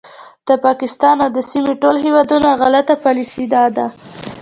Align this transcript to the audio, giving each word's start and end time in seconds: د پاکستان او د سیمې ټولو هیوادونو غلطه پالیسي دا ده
د 0.47 0.49
پاکستان 0.65 1.15
او 1.23 1.29
د 1.37 1.39
سیمې 1.51 1.73
ټولو 1.81 1.99
هیوادونو 2.05 2.49
غلطه 2.61 2.93
پالیسي 3.05 3.45
دا 3.53 3.63
ده 3.75 3.85